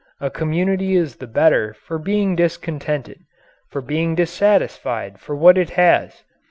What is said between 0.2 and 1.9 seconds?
community is the better